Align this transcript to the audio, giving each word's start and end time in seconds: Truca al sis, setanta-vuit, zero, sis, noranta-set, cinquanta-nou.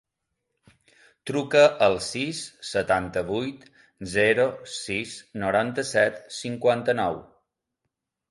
Truca 1.31 1.59
al 1.87 1.97
sis, 2.05 2.39
setanta-vuit, 2.69 3.67
zero, 4.15 4.47
sis, 4.77 5.13
noranta-set, 5.45 6.17
cinquanta-nou. 6.39 7.21